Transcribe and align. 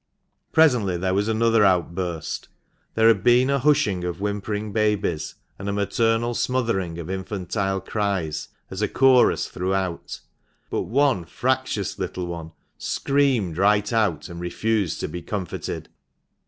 Presently 0.51 0.97
there 0.97 1.13
was 1.13 1.27
another 1.27 1.63
outburst. 1.63 2.47
There 2.95 3.07
had 3.07 3.23
been 3.23 3.51
a 3.51 3.59
hushing 3.59 4.03
of 4.03 4.19
whimpering 4.19 4.73
babies, 4.73 5.35
and 5.59 5.69
a 5.69 5.71
maternal 5.71 6.33
smothering 6.33 6.97
of 6.97 7.07
infantile 7.07 7.79
cries, 7.81 8.47
as 8.71 8.81
a 8.81 8.87
chorus 8.87 9.47
throughout; 9.47 10.19
but 10.71 10.81
one 10.85 11.25
fractious 11.25 11.99
little 11.99 12.25
one 12.25 12.51
screamed 12.79 13.59
right 13.59 13.93
out, 13.93 14.27
and 14.27 14.41
refused 14.41 14.99
to 15.01 15.07
be 15.07 15.21
comforted. 15.21 15.87